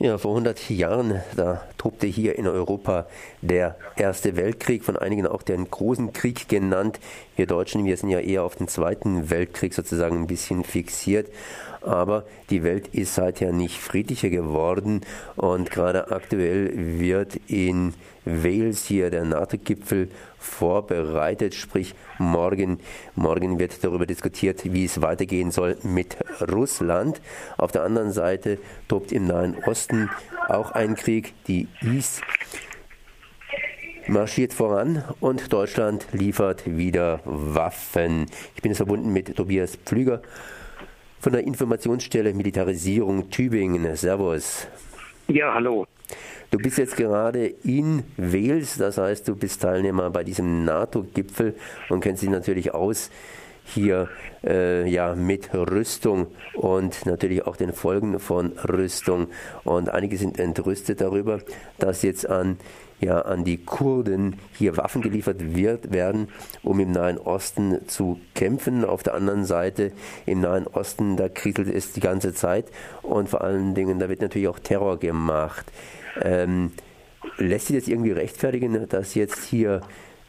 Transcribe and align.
Ja, 0.00 0.18
vor 0.18 0.32
100 0.32 0.70
Jahren, 0.70 1.22
da 1.36 1.62
tobte 1.78 2.08
hier 2.08 2.36
in 2.36 2.48
Europa 2.48 3.06
der 3.42 3.76
Erste 3.94 4.34
Weltkrieg, 4.34 4.82
von 4.82 4.96
einigen 4.96 5.24
auch 5.24 5.42
den 5.42 5.70
Großen 5.70 6.12
Krieg 6.12 6.48
genannt. 6.48 6.98
Wir 7.36 7.46
Deutschen, 7.46 7.84
wir 7.84 7.96
sind 7.96 8.10
ja 8.10 8.18
eher 8.18 8.42
auf 8.42 8.56
den 8.56 8.66
Zweiten 8.66 9.30
Weltkrieg 9.30 9.72
sozusagen 9.72 10.22
ein 10.22 10.26
bisschen 10.26 10.64
fixiert. 10.64 11.28
Aber 11.84 12.24
die 12.50 12.62
Welt 12.62 12.88
ist 12.88 13.14
seither 13.14 13.52
nicht 13.52 13.78
friedlicher 13.78 14.30
geworden 14.30 15.02
und 15.36 15.70
gerade 15.70 16.10
aktuell 16.10 16.98
wird 16.98 17.36
in 17.46 17.94
Wales 18.24 18.86
hier 18.86 19.10
der 19.10 19.24
NATO-Gipfel 19.24 20.08
vorbereitet, 20.38 21.54
sprich 21.54 21.94
morgen, 22.18 22.80
morgen 23.14 23.58
wird 23.58 23.84
darüber 23.84 24.06
diskutiert, 24.06 24.62
wie 24.64 24.86
es 24.86 25.02
weitergehen 25.02 25.50
soll 25.50 25.76
mit 25.82 26.16
Russland. 26.50 27.20
Auf 27.58 27.72
der 27.72 27.82
anderen 27.82 28.12
Seite 28.12 28.58
tobt 28.88 29.12
im 29.12 29.26
Nahen 29.26 29.56
Osten 29.66 30.08
auch 30.48 30.70
ein 30.72 30.94
Krieg, 30.94 31.34
die 31.46 31.68
IS 31.82 32.22
marschiert 34.06 34.52
voran 34.52 35.02
und 35.20 35.52
Deutschland 35.52 36.06
liefert 36.12 36.64
wieder 36.66 37.20
Waffen. 37.24 38.26
Ich 38.54 38.62
bin 38.62 38.70
jetzt 38.70 38.78
verbunden 38.78 39.12
mit 39.12 39.34
Tobias 39.36 39.76
Pflüger 39.76 40.20
von 41.24 41.32
der 41.32 41.46
Informationsstelle 41.46 42.34
Militarisierung 42.34 43.30
Tübingen. 43.30 43.96
Servus. 43.96 44.68
Ja, 45.26 45.54
hallo. 45.54 45.86
Du 46.50 46.58
bist 46.58 46.76
jetzt 46.76 46.98
gerade 46.98 47.46
in 47.46 48.02
Wales, 48.18 48.76
das 48.76 48.98
heißt, 48.98 49.26
du 49.26 49.34
bist 49.34 49.62
Teilnehmer 49.62 50.10
bei 50.10 50.22
diesem 50.22 50.66
NATO-Gipfel 50.66 51.54
und 51.88 52.00
kennst 52.00 52.22
dich 52.22 52.28
natürlich 52.28 52.74
aus 52.74 53.10
hier 53.64 54.10
äh, 54.46 54.86
ja 54.86 55.14
mit 55.14 55.54
Rüstung 55.54 56.26
und 56.52 57.06
natürlich 57.06 57.46
auch 57.46 57.56
den 57.56 57.72
Folgen 57.72 58.18
von 58.20 58.52
Rüstung. 58.58 59.28
Und 59.64 59.88
einige 59.88 60.18
sind 60.18 60.38
entrüstet 60.38 61.00
darüber, 61.00 61.40
dass 61.78 62.02
jetzt 62.02 62.28
an 62.28 62.58
ja 63.04 63.20
an 63.20 63.44
die 63.44 63.58
Kurden 63.58 64.38
hier 64.52 64.76
Waffen 64.76 65.02
geliefert 65.02 65.54
wird, 65.54 65.92
werden, 65.92 66.28
um 66.62 66.80
im 66.80 66.92
Nahen 66.92 67.18
Osten 67.18 67.86
zu 67.86 68.20
kämpfen. 68.34 68.84
Auf 68.84 69.02
der 69.02 69.14
anderen 69.14 69.44
Seite 69.44 69.92
im 70.26 70.40
Nahen 70.40 70.66
Osten, 70.66 71.16
da 71.16 71.28
kriselt 71.28 71.68
es 71.68 71.92
die 71.92 72.00
ganze 72.00 72.34
Zeit 72.34 72.66
und 73.02 73.28
vor 73.28 73.42
allen 73.42 73.74
Dingen, 73.74 73.98
da 73.98 74.08
wird 74.08 74.20
natürlich 74.20 74.48
auch 74.48 74.58
Terror 74.58 74.98
gemacht. 74.98 75.70
Ähm, 76.22 76.72
lässt 77.38 77.68
sich 77.68 77.76
das 77.76 77.88
irgendwie 77.88 78.12
rechtfertigen, 78.12 78.88
dass 78.88 79.14
jetzt 79.14 79.44
hier 79.44 79.80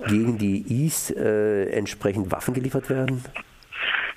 gegen 0.07 0.37
die 0.37 0.85
IS 0.85 1.11
äh, 1.11 1.69
entsprechend 1.69 2.31
Waffen 2.31 2.53
geliefert 2.53 2.89
werden? 2.89 3.23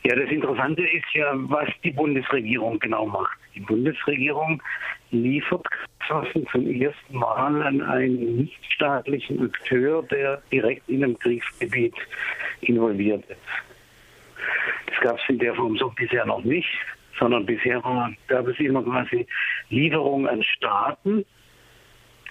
Ja, 0.04 0.14
das 0.14 0.30
Interessante 0.30 0.82
ist 0.82 1.12
ja, 1.14 1.32
was 1.34 1.68
die 1.82 1.90
Bundesregierung 1.90 2.78
genau 2.78 3.06
macht. 3.06 3.36
Die 3.54 3.60
Bundesregierung 3.60 4.62
liefert 5.10 5.66
Waffen 6.08 6.46
zum 6.50 6.66
ersten 6.66 7.16
Mal 7.16 7.62
an 7.62 7.82
einen 7.82 8.36
nichtstaatlichen 8.36 9.44
Akteur, 9.44 10.02
der 10.04 10.42
direkt 10.50 10.88
in 10.88 11.04
einem 11.04 11.18
Kriegsgebiet 11.18 11.94
involviert 12.62 13.24
ist. 13.28 13.38
Das 14.86 15.00
gab 15.00 15.18
es 15.18 15.28
in 15.28 15.38
der 15.38 15.54
Form 15.54 15.76
so 15.76 15.90
bisher 15.90 16.24
noch 16.24 16.42
nicht, 16.42 16.68
sondern 17.18 17.44
bisher 17.44 17.82
gab 18.26 18.46
es 18.48 18.58
immer 18.58 18.82
quasi 18.82 19.26
Lieferungen 19.70 20.28
an 20.28 20.42
Staaten, 20.42 21.24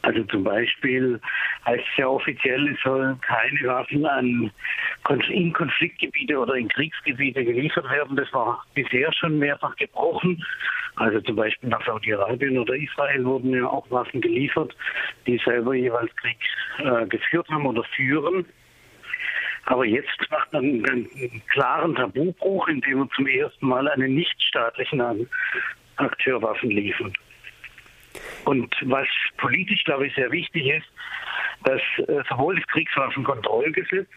also 0.08 0.24
zum 0.24 0.46
Beispiel 0.46 1.20
heißt 1.66 1.84
es 1.92 1.98
ja 1.98 2.08
offiziell, 2.08 2.70
es 2.70 2.80
sollen 2.82 3.20
keine 3.20 3.60
Waffen 3.68 4.06
an, 4.06 4.52
in 5.28 5.52
Konfliktgebiete 5.52 6.40
oder 6.40 6.56
in 6.56 6.70
Kriegsgebiete 6.70 7.44
geliefert 7.44 7.90
werden. 7.90 8.16
Das 8.16 8.32
war 8.32 8.64
bisher 8.74 9.12
schon 9.12 9.38
mehrfach 9.38 9.76
gebrochen. 9.76 10.42
Also 10.96 11.20
zum 11.20 11.36
Beispiel 11.36 11.68
nach 11.68 11.86
Saudi-Arabien 11.86 12.58
oder 12.58 12.74
Israel 12.74 13.26
wurden 13.26 13.52
ja 13.52 13.68
auch 13.68 13.92
Waffen 13.92 14.22
geliefert, 14.22 14.74
die 15.26 15.38
selber 15.44 15.74
jeweils 15.74 16.16
Krieg 16.16 16.38
äh, 16.78 17.06
geführt 17.08 17.50
haben 17.50 17.66
oder 17.66 17.84
führen. 17.84 18.46
Aber 19.66 19.84
jetzt 19.84 20.32
macht 20.32 20.54
man 20.54 20.64
einen, 20.64 20.86
einen 20.90 21.42
klaren 21.52 21.96
Tabubruch, 21.96 22.70
indem 22.70 23.00
man 23.00 23.10
zum 23.14 23.28
ersten 23.28 23.68
Mal 23.68 23.90
einen 23.90 24.16
nichtstaatlichen 24.16 25.28
Akteur 25.98 26.42
Waffen 26.42 26.72
liefert. 26.72 27.14
Und 28.48 28.74
was 28.84 29.08
politisch, 29.36 29.84
glaube 29.84 30.08
ich, 30.08 30.16
sehr 30.16 30.32
wichtig 30.32 30.68
ist, 30.68 30.88
dass 31.66 31.82
äh, 32.08 32.24
sowohl 32.30 32.56
das 32.56 32.66
Kriegswaffenkontrollgesetz 32.68 34.08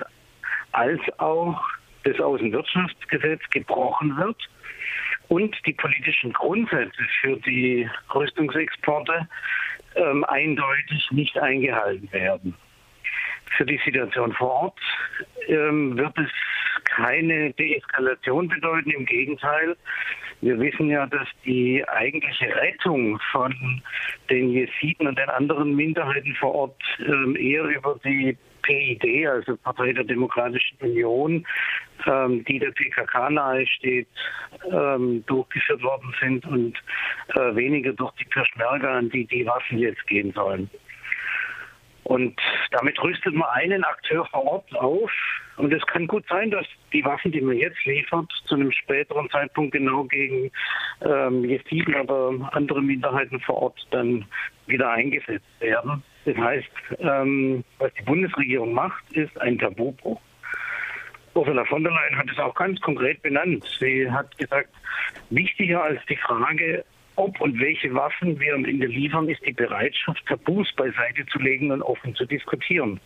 als 0.71 1.01
auch 1.19 1.61
das 2.05 2.21
Außenwirtschaftsgesetz 2.21 3.41
gebrochen 3.51 4.17
wird 4.17 4.37
und 5.27 5.57
die 5.67 5.73
politischen 5.73 6.33
Grundsätze 6.33 7.03
für 7.21 7.39
die 7.39 7.91
Rüstungsexporte 8.15 9.29
ähm, 9.97 10.25
eindeutig 10.27 11.11
nicht 11.11 11.37
eingehalten 11.37 12.13
werden. 12.13 12.55
Für 13.57 13.67
die 13.67 13.81
Situation 13.85 14.33
vor 14.35 14.51
Ort 14.51 14.81
ähm, 15.49 15.99
wird 15.99 16.17
es 16.17 16.31
keine 16.95 17.53
Deeskalation 17.53 18.49
bedeuten. 18.49 18.91
Im 18.91 19.07
Gegenteil, 19.07 19.77
wir 20.41 20.59
wissen 20.59 20.89
ja, 20.89 21.07
dass 21.07 21.29
die 21.45 21.87
eigentliche 21.89 22.55
Rettung 22.57 23.21
von 23.31 23.83
den 24.29 24.51
Jesiden 24.51 25.07
und 25.07 25.19
den 25.19 25.29
anderen 25.29 25.75
Minderheiten 25.75 26.35
vor 26.37 26.55
Ort 26.55 26.83
ähm, 27.01 27.37
eher 27.37 27.65
über 27.65 27.99
die 28.05 28.37
PID, 28.63 29.27
also 29.27 29.57
Partei 29.57 29.93
der 29.93 30.05
Demokratischen 30.05 30.77
Union, 30.81 31.47
ähm, 32.07 32.45
die 32.45 32.59
der 32.59 32.71
PKK 32.71 33.31
nahesteht, 33.31 34.09
ähm, 34.71 35.25
durchgeführt 35.27 35.83
worden 35.83 36.15
sind 36.21 36.47
und 36.47 36.77
äh, 37.35 37.55
weniger 37.55 37.93
durch 37.93 38.13
die 38.13 38.25
Peschmerga, 38.25 38.99
an 38.99 39.11
die 39.11 39.27
die 39.27 39.47
Waffen 39.47 39.79
jetzt 39.79 40.07
gehen 40.07 40.33
sollen. 40.33 40.71
Und 42.05 42.41
damit 42.73 43.01
rüstet 43.03 43.35
man 43.35 43.49
einen 43.51 43.85
Akteur 43.85 44.27
vor 44.27 44.45
Ort 44.45 44.75
auf. 44.75 45.13
Und 45.57 45.73
es 45.73 45.85
kann 45.87 46.07
gut 46.07 46.25
sein, 46.29 46.51
dass 46.51 46.67
die 46.93 47.05
Waffen, 47.05 47.33
die 47.33 47.41
man 47.41 47.57
jetzt 47.57 47.85
liefert, 47.85 48.31
zu 48.47 48.55
einem 48.55 48.73
späteren 48.73 49.29
Zeitpunkt 49.31 49.73
genau 49.73 50.05
gegen 50.05 50.51
ähm, 51.03 51.45
Jesiden 51.45 51.95
oder 51.95 52.51
andere 52.53 52.83
Minderheiten 52.83 53.41
vor 53.41 53.63
Ort 53.63 53.87
dann 53.91 54.25
wieder 54.67 54.91
eingesetzt 54.91 55.45
werden. 55.61 56.03
Das 56.25 56.37
heißt, 56.37 56.71
ähm, 56.99 57.65
was 57.79 57.93
die 57.95 58.03
Bundesregierung 58.03 58.73
macht, 58.73 59.05
ist 59.13 59.39
ein 59.41 59.59
Tabubruch. 59.59 60.21
Ursula 61.35 61.65
von 61.65 61.85
der 61.85 61.93
Leyen 61.93 62.19
hat 62.19 62.31
es 62.31 62.39
auch 62.39 62.55
ganz 62.55 62.81
konkret 62.81 63.23
benannt. 63.23 63.65
Sie 63.79 64.11
hat 64.11 64.37
gesagt, 64.37 64.71
wichtiger 65.31 65.83
als 65.83 66.01
die 66.07 66.17
Frage, 66.17 66.85
ob 67.17 67.41
und 67.41 67.61
welche 67.61 67.93
Waffen 67.95 68.41
wir 68.41 68.55
am 68.55 68.65
Ende 68.65 68.87
liefern, 68.87 69.29
ist 69.29 69.45
die 69.47 69.53
Bereitschaft, 69.53 70.25
Tabus 70.27 70.73
beiseite 70.75 71.25
zu 71.27 71.39
legen 71.39 71.71
und 71.71 71.83
offen 71.83 72.15
zu 72.15 72.25
diskutieren. 72.25 73.01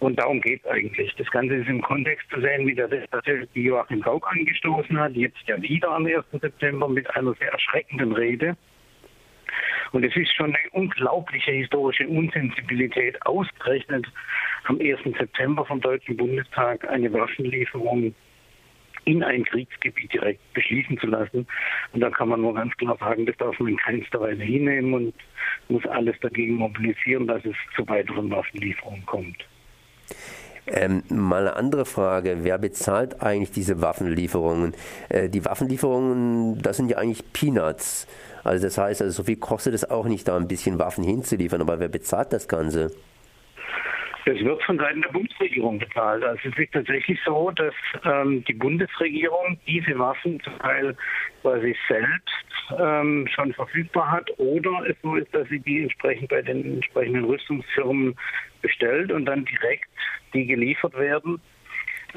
Und 0.00 0.18
darum 0.18 0.40
geht 0.40 0.64
es 0.64 0.70
eigentlich. 0.70 1.14
Das 1.16 1.30
Ganze 1.30 1.56
ist 1.56 1.68
im 1.68 1.82
Kontext 1.82 2.28
zu 2.30 2.40
sehen, 2.40 2.66
wie 2.66 2.74
das 2.74 2.90
die 3.54 3.62
Joachim 3.62 4.00
Gauck 4.00 4.26
angestoßen 4.32 4.98
hat, 4.98 5.12
jetzt 5.12 5.46
ja 5.46 5.60
wieder 5.60 5.90
am 5.90 6.06
1. 6.06 6.24
September 6.32 6.88
mit 6.88 7.14
einer 7.14 7.34
sehr 7.34 7.52
erschreckenden 7.52 8.12
Rede. 8.12 8.56
Und 9.92 10.04
es 10.04 10.16
ist 10.16 10.34
schon 10.34 10.54
eine 10.54 10.70
unglaubliche 10.72 11.52
historische 11.52 12.08
Unsensibilität, 12.08 13.20
ausgerechnet 13.26 14.06
am 14.64 14.80
1. 14.80 15.00
September 15.18 15.66
vom 15.66 15.82
Deutschen 15.82 16.16
Bundestag 16.16 16.88
eine 16.88 17.12
Waffenlieferung 17.12 18.14
in 19.04 19.22
ein 19.22 19.44
Kriegsgebiet 19.44 20.14
direkt 20.14 20.52
beschließen 20.54 20.98
zu 20.98 21.08
lassen. 21.08 21.46
Und 21.92 22.00
da 22.00 22.08
kann 22.08 22.28
man 22.28 22.40
nur 22.40 22.54
ganz 22.54 22.74
klar 22.76 22.96
sagen, 22.98 23.26
das 23.26 23.36
darf 23.36 23.58
man 23.58 23.72
in 23.72 23.76
keinster 23.76 24.20
Weise 24.20 24.42
hinnehmen 24.42 24.94
und 24.94 25.14
muss 25.68 25.84
alles 25.86 26.18
dagegen 26.20 26.54
mobilisieren, 26.54 27.26
dass 27.26 27.44
es 27.44 27.56
zu 27.76 27.86
weiteren 27.86 28.30
Waffenlieferungen 28.30 29.04
kommt. 29.04 29.44
Ähm, 30.66 31.02
mal 31.08 31.48
eine 31.48 31.56
andere 31.56 31.84
Frage, 31.84 32.38
wer 32.42 32.58
bezahlt 32.58 33.22
eigentlich 33.22 33.50
diese 33.50 33.82
Waffenlieferungen? 33.82 34.74
Äh, 35.08 35.28
die 35.28 35.44
Waffenlieferungen, 35.44 36.62
das 36.62 36.76
sind 36.76 36.90
ja 36.90 36.98
eigentlich 36.98 37.32
Peanuts. 37.32 38.06
Also 38.44 38.66
das 38.66 38.78
heißt, 38.78 39.02
also 39.02 39.12
so 39.12 39.24
viel 39.24 39.36
kostet 39.36 39.74
es 39.74 39.88
auch 39.90 40.06
nicht, 40.06 40.28
da 40.28 40.36
ein 40.36 40.48
bisschen 40.48 40.78
Waffen 40.78 41.04
hinzuliefern, 41.04 41.60
aber 41.60 41.80
wer 41.80 41.88
bezahlt 41.88 42.32
das 42.32 42.46
Ganze? 42.46 42.92
Das 44.26 44.38
wird 44.38 44.62
von 44.62 44.78
Seiten 44.78 45.02
der 45.02 45.08
Bundesregierung 45.10 45.78
bezahlt. 45.78 46.22
Also 46.22 46.40
es 46.44 46.58
ist 46.58 46.72
tatsächlich 46.72 47.18
so, 47.24 47.50
dass 47.50 47.74
ähm, 48.04 48.44
die 48.44 48.52
Bundesregierung 48.52 49.58
diese 49.66 49.98
Waffen 49.98 50.40
zum 50.42 50.58
Teil 50.58 50.96
quasi 51.40 51.76
selbst 51.88 52.74
ähm, 52.78 53.26
schon 53.28 53.52
verfügbar 53.52 54.10
hat 54.10 54.30
oder 54.38 54.84
es 54.88 54.96
so 55.02 55.16
ist, 55.16 55.32
dass 55.34 55.48
sie 55.48 55.60
die 55.60 55.82
entsprechend 55.82 56.28
bei 56.28 56.42
den 56.42 56.74
entsprechenden 56.74 57.24
Rüstungsfirmen 57.24 58.14
bestellt 58.62 59.10
und 59.12 59.26
dann 59.26 59.44
direkt 59.44 59.88
die 60.34 60.46
geliefert 60.46 60.96
werden. 60.96 61.40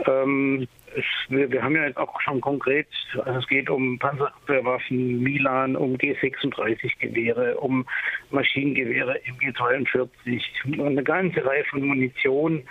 Ähm, 0.07 0.67
es, 0.95 1.05
wir, 1.29 1.51
wir, 1.51 1.63
haben 1.63 1.75
ja 1.75 1.85
jetzt 1.85 1.97
auch 1.97 2.19
schon 2.21 2.41
konkret, 2.41 2.87
also 3.25 3.39
es 3.39 3.47
geht 3.47 3.69
um 3.69 3.97
Panzerabwehrwaffen, 3.99 5.21
Milan, 5.21 5.75
um 5.75 5.95
G36-Gewehre, 5.97 7.57
um 7.57 7.85
Maschinengewehre 8.31 9.19
MG42, 9.39 10.41
eine 10.79 11.03
ganze 11.03 11.45
Reihe 11.45 11.63
von 11.65 11.85
Munition. 11.85 12.63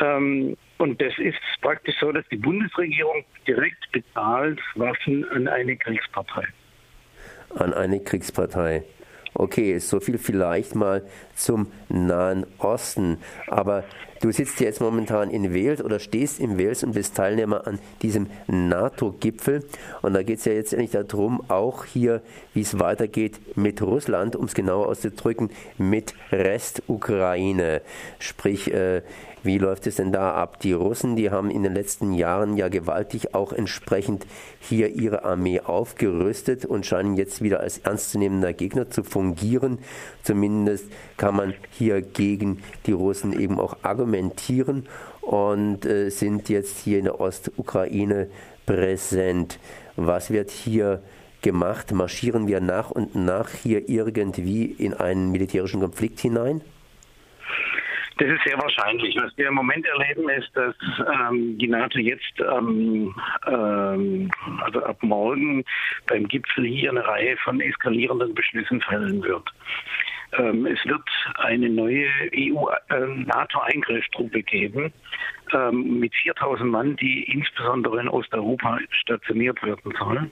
Ähm, 0.00 0.56
und 0.78 1.00
das 1.00 1.12
ist 1.18 1.38
praktisch 1.60 1.96
so, 2.00 2.12
dass 2.12 2.24
die 2.30 2.36
Bundesregierung 2.36 3.24
direkt 3.46 3.90
bezahlt 3.92 4.60
Waffen 4.74 5.24
an 5.30 5.48
eine 5.48 5.76
Kriegspartei. 5.76 6.46
An 7.56 7.72
eine 7.72 8.00
Kriegspartei. 8.00 8.84
Okay, 9.34 9.78
so 9.78 9.98
viel 9.98 10.18
vielleicht 10.18 10.74
mal 10.74 11.02
zum 11.34 11.72
Nahen 11.88 12.46
Osten. 12.58 13.18
Aber 13.48 13.84
du 14.24 14.32
sitzt 14.32 14.58
jetzt 14.60 14.80
momentan 14.80 15.28
in 15.28 15.52
Wales 15.52 15.82
oder 15.82 15.98
stehst 15.98 16.40
in 16.40 16.58
Wales 16.58 16.82
und 16.82 16.92
bist 16.92 17.14
Teilnehmer 17.14 17.66
an 17.66 17.78
diesem 18.00 18.28
NATO-Gipfel. 18.46 19.64
Und 20.00 20.14
da 20.14 20.22
geht 20.22 20.38
es 20.38 20.46
ja 20.46 20.52
jetzt 20.52 20.72
endlich 20.72 20.92
darum, 20.92 21.42
auch 21.48 21.84
hier, 21.84 22.22
wie 22.54 22.62
es 22.62 22.78
weitergeht 22.78 23.38
mit 23.54 23.82
Russland, 23.82 24.34
um 24.34 24.46
es 24.46 24.54
genauer 24.54 24.88
auszudrücken, 24.88 25.50
mit 25.76 26.14
Restukraine. 26.32 27.82
Sprich, 28.18 28.72
äh, 28.72 29.02
wie 29.42 29.58
läuft 29.58 29.86
es 29.86 29.96
denn 29.96 30.10
da 30.10 30.32
ab? 30.32 30.58
Die 30.60 30.72
Russen, 30.72 31.16
die 31.16 31.30
haben 31.30 31.50
in 31.50 31.62
den 31.62 31.74
letzten 31.74 32.14
Jahren 32.14 32.56
ja 32.56 32.68
gewaltig 32.70 33.34
auch 33.34 33.52
entsprechend 33.52 34.24
hier 34.58 34.88
ihre 34.88 35.24
Armee 35.24 35.60
aufgerüstet 35.60 36.64
und 36.64 36.86
scheinen 36.86 37.18
jetzt 37.18 37.42
wieder 37.42 37.60
als 37.60 37.76
ernstzunehmender 37.76 38.54
Gegner 38.54 38.88
zu 38.88 39.02
fungieren. 39.02 39.80
Zumindest 40.22 40.86
kann 41.18 41.36
man 41.36 41.52
hier 41.72 42.00
gegen 42.00 42.62
die 42.86 42.92
Russen 42.92 43.38
eben 43.38 43.60
auch 43.60 43.76
argumentieren 43.82 44.13
und 45.20 45.84
äh, 45.86 46.10
sind 46.10 46.48
jetzt 46.48 46.78
hier 46.84 46.98
in 46.98 47.04
der 47.04 47.20
Ostukraine 47.20 48.28
präsent. 48.66 49.58
Was 49.96 50.30
wird 50.30 50.50
hier 50.50 51.02
gemacht? 51.42 51.92
Marschieren 51.92 52.46
wir 52.48 52.60
nach 52.60 52.90
und 52.90 53.14
nach 53.14 53.50
hier 53.50 53.88
irgendwie 53.88 54.64
in 54.64 54.94
einen 54.94 55.30
militärischen 55.30 55.80
Konflikt 55.80 56.20
hinein? 56.20 56.62
Das 58.18 58.28
ist 58.28 58.44
sehr 58.44 58.56
wahrscheinlich. 58.58 59.16
Was 59.16 59.36
wir 59.36 59.48
im 59.48 59.54
Moment 59.54 59.84
erleben, 59.86 60.28
ist, 60.28 60.50
dass 60.54 60.74
ähm, 61.30 61.58
die 61.58 61.66
NATO 61.66 61.98
jetzt, 61.98 62.32
ähm, 62.40 63.12
ähm, 63.46 64.30
also 64.62 64.84
ab 64.84 64.98
morgen 65.02 65.64
beim 66.06 66.28
Gipfel 66.28 66.64
hier 66.64 66.90
eine 66.90 67.04
Reihe 67.04 67.36
von 67.38 67.60
eskalierenden 67.60 68.34
Beschlüssen 68.34 68.80
fällen 68.82 69.22
wird. 69.22 69.48
Ähm, 70.38 70.66
es 70.66 70.84
wird 70.84 71.02
eine 71.36 71.68
neue 71.68 72.08
EU-NATO-Eingreiftruppe 72.34 74.38
äh, 74.38 74.42
geben 74.42 74.92
ähm, 75.52 76.00
mit 76.00 76.14
4000 76.14 76.70
Mann, 76.70 76.96
die 76.96 77.24
insbesondere 77.24 78.00
in 78.00 78.08
Osteuropa 78.08 78.78
stationiert 78.90 79.62
werden 79.62 79.92
soll. 79.98 80.30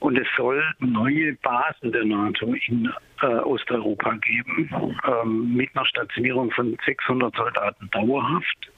Und 0.00 0.18
es 0.18 0.26
soll 0.36 0.62
neue 0.80 1.34
Basen 1.34 1.92
der 1.92 2.04
NATO 2.04 2.54
in 2.66 2.92
äh, 3.20 3.26
Osteuropa 3.26 4.14
geben, 4.14 4.96
ähm, 5.06 5.54
mit 5.54 5.70
einer 5.76 5.86
Stationierung 5.86 6.50
von 6.50 6.76
600 6.84 7.36
Soldaten 7.36 7.88
dauerhaft, 7.90 8.72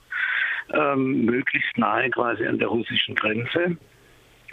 ähm, 0.74 1.24
möglichst 1.24 1.78
nahe 1.78 2.10
quasi 2.10 2.46
an 2.46 2.58
der 2.58 2.68
russischen 2.68 3.14
Grenze. 3.14 3.78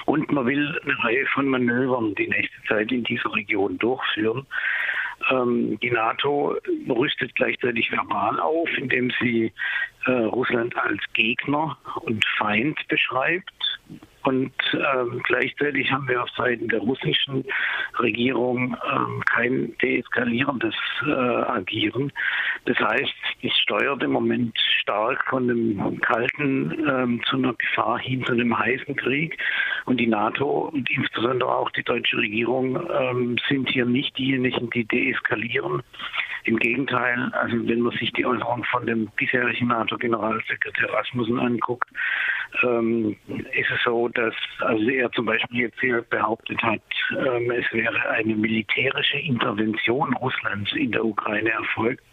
Und 0.06 0.32
man 0.32 0.46
will 0.46 0.80
eine 0.84 1.04
Reihe 1.04 1.26
von 1.28 1.48
Manövern 1.48 2.16
die 2.16 2.28
nächste 2.28 2.58
Zeit 2.68 2.92
in 2.92 3.04
dieser 3.04 3.34
Region 3.34 3.78
durchführen. 3.78 4.46
Ähm, 5.30 5.80
die 5.82 5.92
NATO 5.92 6.56
rüstet 6.90 7.36
gleichzeitig 7.36 7.92
verbal 7.92 8.40
auf, 8.40 8.70
indem 8.78 9.12
sie 9.22 9.52
äh, 10.06 10.12
Russland 10.12 10.76
als 10.78 11.02
Gegner 11.14 11.78
und 12.04 12.26
Feind 12.38 12.78
beschreibt 12.88 13.52
und 14.24 14.54
ähm, 14.74 15.22
gleichzeitig 15.24 15.92
haben 15.92 16.08
wir 16.08 16.22
auf 16.22 16.30
Seiten 16.38 16.68
der 16.68 16.80
russischen 16.80 17.44
Regierung 18.00 18.78
ähm, 18.92 19.24
kein 19.26 19.76
deeskalierendes 19.82 20.76
äh, 21.06 21.12
Agieren. 21.12 22.12
Das 22.66 22.78
heißt, 22.78 23.14
es 23.42 23.58
steuert 23.58 24.04
im 24.04 24.12
Moment 24.12 24.58
stark 24.82 25.26
von 25.28 25.50
einem 25.50 26.00
kalten 26.02 26.88
ähm, 26.88 27.22
zu 27.26 27.38
einer 27.38 27.54
Gefahr 27.54 27.98
hin 28.00 28.24
zu 28.24 28.34
einem 28.34 28.58
heißen 28.58 28.96
Krieg. 28.96 29.38
Und 29.86 30.00
die 30.00 30.08
NATO 30.08 30.70
und 30.74 30.90
insbesondere 30.90 31.56
auch 31.56 31.70
die 31.72 31.84
deutsche 31.84 32.18
Regierung 32.18 32.80
ähm, 32.92 33.38
sind 33.50 33.70
hier 33.70 33.86
nicht 33.86 34.18
diejenigen, 34.18 34.70
die 34.70 34.86
deeskalieren. 34.86 35.82
Im 36.44 36.58
Gegenteil, 36.58 37.32
also 37.34 37.56
wenn 37.68 37.82
man 37.82 37.96
sich 37.98 38.12
die 38.14 38.26
Äußerung 38.26 38.64
von 38.66 38.86
dem 38.88 39.08
bisherigen 39.16 39.68
NATO-Generalsekretär 39.68 40.92
Rasmussen 40.92 41.40
anguckt, 41.40 41.88
ähm, 42.64 43.16
ist 43.28 43.70
es 43.70 43.84
so, 43.86 44.08
dass 44.10 44.34
also 44.60 44.90
er 44.90 45.12
zum 45.12 45.26
Beispiel 45.26 45.62
jetzt 45.62 45.80
hier 45.80 46.02
behauptet 46.10 46.62
hat, 46.64 46.82
ähm, 47.12 47.52
es 47.52 47.72
wäre 47.72 48.10
eine 48.10 48.36
militärische 48.36 49.20
Intervention 49.20 50.14
Russlands 50.16 50.74
in 50.74 50.92
der 50.92 51.06
Ukraine 51.06 51.52
erfolgt. 51.52 52.04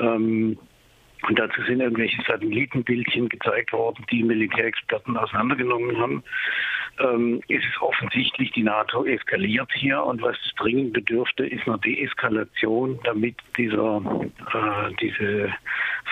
Ähm, 0.00 0.58
und 1.28 1.38
dazu 1.38 1.62
sind 1.62 1.80
irgendwelche 1.80 2.20
Satellitenbildchen 2.26 3.28
gezeigt 3.28 3.72
worden, 3.72 4.04
die 4.10 4.24
Militärexperten 4.24 5.16
auseinandergenommen 5.16 5.96
haben. 5.98 6.24
Ähm, 6.98 7.40
ist 7.48 7.64
offensichtlich, 7.80 8.52
die 8.52 8.62
NATO 8.62 9.04
eskaliert 9.04 9.70
hier 9.72 10.02
und 10.02 10.20
was 10.20 10.36
es 10.44 10.54
dringend 10.56 10.92
bedürfte, 10.92 11.46
ist 11.46 11.66
eine 11.66 11.78
Deeskalation, 11.78 13.00
damit 13.04 13.36
dieser, 13.56 14.02
äh, 14.52 14.94
diese 15.00 15.50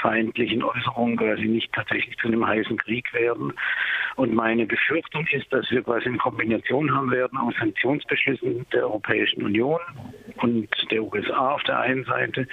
feindlichen 0.00 0.62
Äußerungen 0.62 1.18
quasi 1.18 1.44
nicht 1.44 1.70
tatsächlich 1.74 2.16
zu 2.16 2.28
einem 2.28 2.46
heißen 2.46 2.78
Krieg 2.78 3.12
werden. 3.12 3.52
Und 4.16 4.34
meine 4.34 4.66
Befürchtung 4.66 5.26
ist, 5.28 5.52
dass 5.52 5.70
wir 5.70 5.82
quasi 5.82 6.08
eine 6.08 6.18
Kombination 6.18 6.94
haben 6.94 7.10
werden 7.10 7.38
aus 7.38 7.54
Sanktionsbeschlüssen 7.58 8.66
der 8.72 8.84
Europäischen 8.84 9.44
Union 9.44 9.80
und 10.36 10.68
der 10.90 11.02
USA 11.02 11.52
auf 11.52 11.62
der 11.64 11.78
einen 11.78 12.04
Seite 12.04 12.48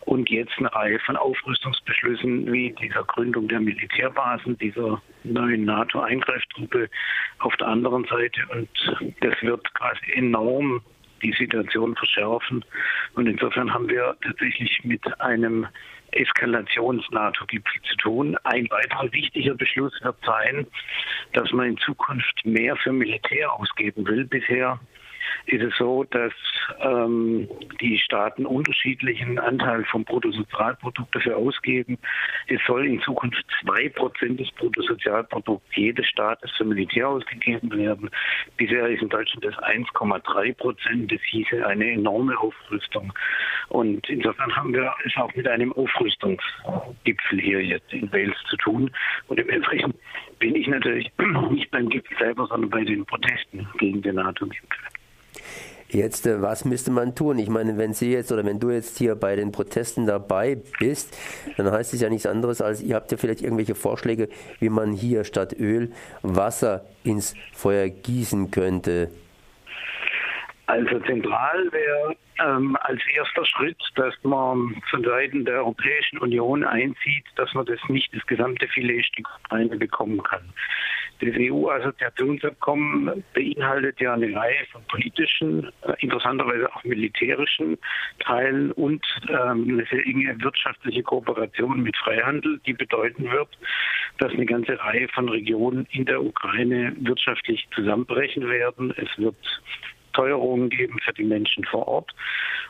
und 0.00 0.28
jetzt 0.28 0.52
eine 0.58 0.72
Reihe 0.74 0.98
von 1.00 1.16
Aufrüstungsbeschlüssen 1.16 2.52
wie 2.52 2.72
dieser 2.80 3.04
Gründung 3.04 3.48
der 3.48 3.60
Militärbasen, 3.60 4.58
dieser 4.58 5.00
neuen 5.24 5.64
NATO-Eingreiftruppe 5.64 6.88
auf 7.40 7.56
der 7.56 7.68
anderen 7.68 8.04
Seite. 8.04 8.40
Und 8.52 8.68
das 9.20 9.34
wird 9.42 9.72
quasi 9.74 10.12
enorm 10.14 10.82
die 11.22 11.32
Situation 11.32 11.94
verschärfen. 11.96 12.64
Und 13.14 13.26
insofern 13.26 13.72
haben 13.72 13.88
wir 13.88 14.16
tatsächlich 14.22 14.82
mit 14.84 15.20
einem 15.20 15.66
Eskalations-NATO-Gipfel 16.12 17.82
zu 17.82 17.96
tun. 17.96 18.36
Ein 18.44 18.68
weiterer 18.70 19.12
wichtiger 19.12 19.54
Beschluss 19.54 19.92
wird 20.02 20.16
sein, 20.24 20.66
dass 21.32 21.52
man 21.52 21.68
in 21.68 21.78
Zukunft 21.78 22.44
mehr 22.44 22.76
für 22.76 22.92
Militär 22.92 23.52
ausgeben 23.52 24.06
will. 24.06 24.24
Bisher 24.24 24.80
ist 25.46 25.62
es 25.62 25.76
so, 25.76 26.04
dass 26.04 26.32
ähm, 26.80 27.48
die 27.80 27.98
Staaten 27.98 28.46
unterschiedlichen 28.46 29.38
Anteil 29.38 29.84
vom 29.84 30.04
Bruttosozialprodukt 30.04 31.14
dafür 31.14 31.36
ausgeben. 31.36 31.98
Es 32.48 32.60
soll 32.66 32.86
in 32.86 33.00
Zukunft 33.00 33.44
zwei 33.62 33.88
Prozent 33.88 34.40
des 34.40 34.50
Bruttosozialprodukts 34.52 35.74
jedes 35.74 36.06
Staates 36.06 36.50
für 36.56 36.64
Militär 36.64 37.08
ausgegeben 37.08 37.70
werden. 37.76 38.10
Bisher 38.56 38.88
ist 38.88 39.02
in 39.02 39.08
Deutschland 39.08 39.44
das 39.44 39.54
1,3 39.56 40.54
Prozent. 40.54 41.12
Das 41.12 41.20
hieße 41.22 41.66
eine 41.66 41.90
enorme 41.90 42.38
Aufrüstung. 42.38 43.12
Und 43.68 44.08
insofern 44.08 44.54
haben 44.56 44.72
wir 44.72 44.92
es 45.04 45.16
auch 45.16 45.34
mit 45.34 45.46
einem 45.48 45.72
Aufrüstungsgipfel 45.72 47.40
hier 47.40 47.64
jetzt 47.64 47.92
in 47.92 48.12
Wales 48.12 48.36
zu 48.48 48.56
tun. 48.56 48.90
Und 49.28 49.38
im 49.38 49.48
Übrigen 49.48 49.94
bin 50.38 50.54
ich 50.54 50.66
natürlich 50.66 51.10
nicht 51.50 51.70
beim 51.70 51.88
Gipfel 51.88 52.16
selber, 52.18 52.46
sondern 52.46 52.70
bei 52.70 52.84
den 52.84 53.04
Protesten 53.06 53.68
gegen 53.78 54.02
den 54.02 54.16
NATO-Gipfel. 54.16 54.99
Jetzt, 55.92 56.26
äh, 56.26 56.40
was 56.40 56.64
müsste 56.64 56.90
man 56.92 57.14
tun? 57.14 57.38
Ich 57.38 57.48
meine, 57.48 57.76
wenn 57.76 57.94
Sie 57.94 58.12
jetzt 58.12 58.30
oder 58.30 58.44
wenn 58.44 58.60
du 58.60 58.70
jetzt 58.70 58.98
hier 58.98 59.16
bei 59.16 59.34
den 59.34 59.50
Protesten 59.50 60.06
dabei 60.06 60.56
bist, 60.78 61.18
dann 61.56 61.70
heißt 61.70 61.92
es 61.94 62.00
ja 62.00 62.08
nichts 62.08 62.26
anderes 62.26 62.62
als, 62.62 62.80
ihr 62.80 62.94
habt 62.94 63.10
ja 63.10 63.18
vielleicht 63.18 63.42
irgendwelche 63.42 63.74
Vorschläge, 63.74 64.28
wie 64.60 64.68
man 64.68 64.92
hier 64.92 65.24
statt 65.24 65.54
Öl 65.58 65.92
Wasser 66.22 66.84
ins 67.02 67.34
Feuer 67.52 67.88
gießen 67.88 68.50
könnte. 68.50 69.10
Also 70.66 71.00
zentral 71.00 71.72
wäre 71.72 72.14
ähm, 72.38 72.76
als 72.82 73.00
erster 73.12 73.44
Schritt, 73.44 73.78
dass 73.96 74.14
man 74.22 74.80
von 74.88 75.02
Seiten 75.02 75.44
der 75.44 75.56
Europäischen 75.56 76.18
Union 76.18 76.62
einzieht, 76.62 77.24
dass 77.34 77.52
man 77.54 77.66
das 77.66 77.80
nicht 77.88 78.14
das 78.14 78.24
gesamte 78.26 78.68
Filetstück 78.68 79.26
Ukraine 79.44 79.76
bekommen 79.76 80.22
kann. 80.22 80.52
Das 81.20 81.34
EU-Assoziationsabkommen 81.36 83.22
beinhaltet 83.34 84.00
ja 84.00 84.14
eine 84.14 84.34
Reihe 84.34 84.64
von 84.72 84.82
politischen, 84.88 85.70
äh, 85.82 85.92
interessanterweise 85.98 86.74
auch 86.74 86.82
militärischen 86.84 87.76
Teilen 88.20 88.72
und 88.72 89.04
ähm, 89.28 89.68
eine 89.68 89.86
sehr 89.90 90.06
enge 90.06 90.34
wirtschaftliche 90.40 91.02
Kooperation 91.02 91.82
mit 91.82 91.96
Freihandel, 91.98 92.58
die 92.66 92.72
bedeuten 92.72 93.30
wird, 93.30 93.48
dass 94.18 94.32
eine 94.32 94.46
ganze 94.46 94.78
Reihe 94.80 95.08
von 95.08 95.28
Regionen 95.28 95.86
in 95.90 96.06
der 96.06 96.22
Ukraine 96.22 96.96
wirtschaftlich 97.00 97.68
zusammenbrechen 97.74 98.48
werden. 98.48 98.94
Es 98.96 99.08
wird 99.18 99.36
Teuerungen 100.20 100.68
geben 100.68 100.98
für 101.02 101.14
die 101.14 101.24
Menschen 101.24 101.64
vor 101.64 101.88
Ort. 101.88 102.12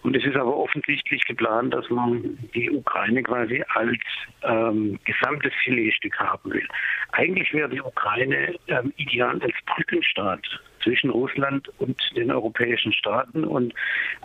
Und 0.02 0.16
es 0.16 0.25
ist 0.25 0.37
aber 0.37 0.57
offensichtlich 0.57 1.25
geplant, 1.25 1.75
dass 1.75 1.88
man 1.90 2.38
die 2.54 2.71
Ukraine 2.71 3.23
quasi 3.23 3.62
als 3.75 3.99
ähm, 4.42 4.99
gesamtes 5.04 5.52
Filetstück 5.64 6.16
haben 6.19 6.52
will. 6.52 6.66
Eigentlich 7.12 7.52
wäre 7.52 7.69
die 7.69 7.80
Ukraine 7.80 8.54
ähm, 8.69 8.92
ideal 8.97 9.40
als 9.42 9.54
Brückenstaat 9.66 10.47
zwischen 10.83 11.11
Russland 11.11 11.69
und 11.78 12.00
den 12.16 12.30
europäischen 12.30 12.92
Staaten. 12.92 13.45
Und 13.45 13.75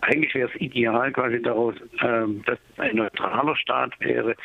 eigentlich 0.01 0.33
wäre 0.35 0.49
es 0.53 0.61
ideal 0.61 1.11
quasi 1.11 1.41
daraus, 1.41 1.75
ähm, 2.01 2.43
dass 2.45 2.59
ein 2.77 2.95
neutraler 2.95 3.55
Staat 3.55 3.93
wäre, 3.99 4.35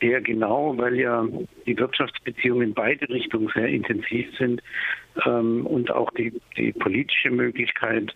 der 0.00 0.20
genau, 0.20 0.78
weil 0.78 0.94
ja 0.96 1.26
die 1.66 1.78
Wirtschaftsbeziehungen 1.78 2.68
in 2.68 2.74
beide 2.74 3.08
Richtungen 3.08 3.50
sehr 3.54 3.68
intensiv 3.68 4.34
sind, 4.36 4.62
ähm, 5.26 5.66
und 5.66 5.90
auch 5.90 6.10
die, 6.12 6.32
die 6.56 6.72
politische 6.72 7.30
Möglichkeit, 7.30 8.14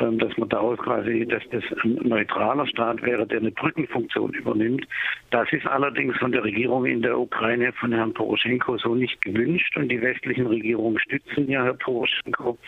ähm, 0.00 0.18
dass 0.18 0.36
man 0.36 0.48
daraus 0.48 0.78
quasi, 0.78 1.26
dass 1.26 1.42
das 1.50 1.64
ein 1.82 1.98
neutraler 2.02 2.66
Staat 2.66 3.02
wäre, 3.02 3.26
der 3.26 3.40
eine 3.40 3.50
Brückenfunktion 3.50 4.32
übernimmt. 4.32 4.86
Das 5.30 5.52
ist 5.52 5.66
allerdings 5.66 6.16
von 6.18 6.32
der 6.32 6.44
Regierung 6.44 6.86
in 6.86 7.02
der 7.02 7.18
Ukraine 7.18 7.72
von 7.72 7.92
Herrn 7.92 8.14
Poroschenko 8.14 8.78
so 8.78 8.94
nicht 8.94 9.20
gewünscht. 9.22 9.76
Und 9.76 9.88
die 9.88 10.00
westlichen 10.00 10.46
Regierungen 10.46 10.98
stützen 10.98 11.48
ja 11.48 11.64
Herr 11.64 11.74
Poroschenko. 11.74 12.58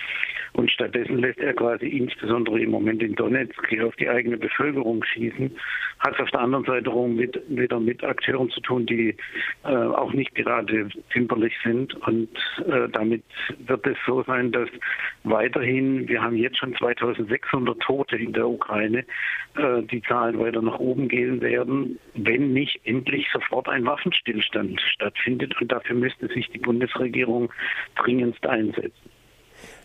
Und 0.54 0.70
stattdessen 0.70 1.18
lässt 1.18 1.38
er 1.38 1.52
quasi 1.52 1.86
insbesondere 1.86 2.60
im 2.60 2.70
Moment 2.70 3.02
in 3.02 3.14
Donetsk 3.14 3.68
hier 3.68 3.86
auf 3.86 3.96
die 3.96 4.08
eigene 4.08 4.38
Bevölkerung 4.38 5.04
schießen, 5.04 5.54
hat 5.98 6.18
auf 6.18 6.30
der 6.30 6.40
anderen 6.40 6.64
Seite 6.64 6.90
mit, 7.08 7.38
wieder 7.48 7.78
mit 7.78 8.02
Akteuren 8.02 8.48
zu 8.50 8.60
tun, 8.60 8.86
die 8.86 9.14
äh, 9.64 9.68
auch 9.68 10.12
nicht 10.12 10.34
gerade 10.34 10.88
zimperlich 11.12 11.54
sind. 11.62 11.94
Und 12.06 12.30
äh, 12.66 12.88
damit 12.90 13.22
wird 13.66 13.75
es 13.84 13.96
so 14.06 14.22
sein, 14.22 14.52
dass 14.52 14.68
weiterhin, 15.24 16.08
wir 16.08 16.22
haben 16.22 16.36
jetzt 16.36 16.58
schon 16.58 16.74
2600 16.76 17.80
Tote 17.80 18.16
in 18.16 18.32
der 18.32 18.48
Ukraine, 18.48 19.04
äh, 19.56 19.82
die 19.82 20.02
Zahlen 20.02 20.38
weiter 20.38 20.62
nach 20.62 20.78
oben 20.78 21.08
gehen 21.08 21.40
werden, 21.40 21.98
wenn 22.14 22.52
nicht 22.52 22.80
endlich 22.84 23.26
sofort 23.32 23.68
ein 23.68 23.84
Waffenstillstand 23.84 24.80
stattfindet. 24.80 25.60
Und 25.60 25.72
dafür 25.72 25.96
müsste 25.96 26.28
sich 26.28 26.48
die 26.50 26.58
Bundesregierung 26.58 27.52
dringendst 27.96 28.46
einsetzen 28.46 29.10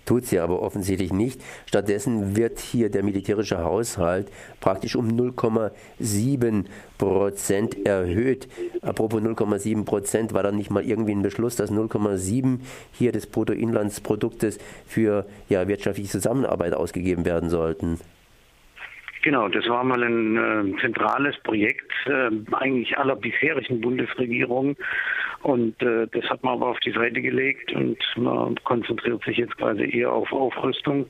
tut 0.05 0.25
sie 0.25 0.39
aber 0.39 0.61
offensichtlich 0.61 1.13
nicht. 1.13 1.41
Stattdessen 1.65 2.35
wird 2.35 2.59
hier 2.59 2.89
der 2.89 3.03
militärische 3.03 3.63
Haushalt 3.63 4.27
praktisch 4.59 4.95
um 4.95 5.09
0,7 5.09 6.65
Prozent 6.97 7.85
erhöht. 7.85 8.47
Apropos 8.81 9.21
0,7 9.21 9.85
Prozent, 9.85 10.33
war 10.33 10.43
da 10.43 10.51
nicht 10.51 10.69
mal 10.69 10.83
irgendwie 10.83 11.13
ein 11.13 11.21
Beschluss, 11.21 11.55
dass 11.55 11.71
0,7 11.71 12.59
hier 12.91 13.11
des 13.11 13.27
Bruttoinlandsproduktes 13.27 14.57
für 14.85 15.25
ja, 15.49 15.67
wirtschaftliche 15.67 16.11
Zusammenarbeit 16.11 16.73
ausgegeben 16.73 17.25
werden 17.25 17.49
sollten? 17.49 17.99
Genau, 19.23 19.47
das 19.49 19.67
war 19.69 19.83
mal 19.83 20.03
ein 20.03 20.37
äh, 20.75 20.81
zentrales 20.81 21.37
Projekt 21.43 21.91
äh, 22.07 22.31
eigentlich 22.53 22.97
aller 22.97 23.15
bisherigen 23.15 23.79
Bundesregierungen 23.79 24.75
und 25.43 25.81
äh, 25.81 26.07
das 26.11 26.27
hat 26.29 26.43
man 26.43 26.55
aber 26.55 26.67
auf 26.69 26.79
die 26.79 26.91
Seite 26.91 27.21
gelegt 27.21 27.71
und 27.73 27.97
man 28.15 28.55
konzentriert 28.63 29.23
sich 29.23 29.37
jetzt 29.37 29.57
quasi 29.57 29.83
eher 29.95 30.11
auf 30.11 30.31
Aufrüstung. 30.31 31.07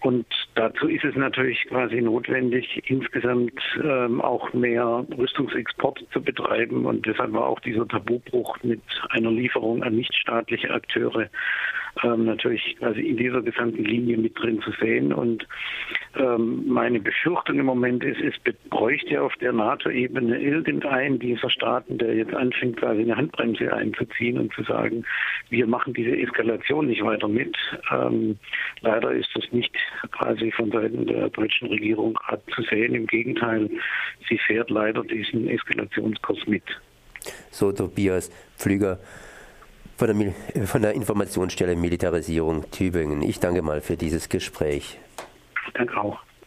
Und 0.00 0.26
dazu 0.54 0.88
ist 0.88 1.04
es 1.04 1.14
natürlich 1.14 1.66
quasi 1.68 2.00
notwendig, 2.00 2.82
insgesamt 2.86 3.60
ähm, 3.82 4.22
auch 4.22 4.50
mehr 4.54 5.04
Rüstungsexport 5.16 6.02
zu 6.10 6.22
betreiben. 6.22 6.86
Und 6.86 7.04
deshalb 7.04 7.34
war 7.34 7.46
auch 7.46 7.60
dieser 7.60 7.86
Tabubruch 7.86 8.56
mit 8.62 8.80
einer 9.10 9.30
Lieferung 9.30 9.82
an 9.82 9.96
nichtstaatliche 9.96 10.70
Akteure 10.70 11.28
ähm, 12.02 12.24
natürlich 12.24 12.76
quasi 12.78 13.00
in 13.00 13.16
dieser 13.16 13.42
gesamten 13.42 13.84
Linie 13.84 14.18
mit 14.18 14.38
drin 14.38 14.60
zu 14.62 14.72
sehen. 14.80 15.12
Und 15.12 15.46
ähm, 16.16 16.64
meine 16.66 17.00
Befürchtung 17.00 17.58
im 17.58 17.66
Moment 17.66 18.04
ist, 18.04 18.20
es 18.20 18.34
bräuchte 18.68 19.20
auf 19.22 19.34
der 19.36 19.52
NATO-Ebene 19.52 20.40
irgendeinen 20.40 21.18
dieser 21.18 21.50
Staaten, 21.50 21.98
der 21.98 22.14
jetzt 22.14 22.34
anfängt, 22.34 22.78
quasi 22.78 23.02
eine 23.02 23.16
Handbremse 23.16 23.72
einzuziehen 23.72 24.38
und 24.38 24.52
zu 24.54 24.62
sagen, 24.62 25.04
wir 25.50 25.66
machen 25.66 25.94
diese 25.94 26.16
Eskalation 26.16 26.86
nicht 26.86 27.04
weiter 27.04 27.28
mit. 27.28 27.56
Ähm, 27.92 28.38
leider 28.80 29.12
ist 29.12 29.28
das 29.34 29.44
nicht 29.52 29.74
quasi 30.12 30.50
von 30.52 30.70
Seiten 30.70 31.06
der 31.06 31.28
deutschen 31.30 31.68
Regierung 31.68 32.18
zu 32.54 32.62
sehen. 32.62 32.94
Im 32.94 33.06
Gegenteil, 33.06 33.70
sie 34.28 34.38
fährt 34.38 34.70
leider 34.70 35.02
diesen 35.02 35.48
Eskalationskurs 35.48 36.46
mit. 36.46 36.64
So, 37.50 37.72
Tobias 37.72 38.30
Pflüger 38.56 38.98
von 40.00 40.32
der, 40.54 40.66
von 40.66 40.80
der 40.80 40.94
Informationsstelle 40.94 41.76
Militarisierung 41.76 42.70
Tübingen. 42.70 43.20
Ich 43.20 43.38
danke 43.38 43.60
mal 43.60 43.82
für 43.82 43.98
dieses 43.98 44.30
Gespräch. 44.30 44.98
Danke 45.74 46.00
auch. 46.00 46.18